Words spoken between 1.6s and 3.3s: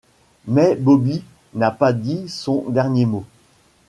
pas dit son dernier mot.